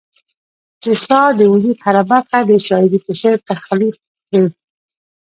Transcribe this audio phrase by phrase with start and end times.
[0.81, 3.95] چي ستا د وجود هره برخه د شاعري په څير تخليق
[4.29, 4.43] کړي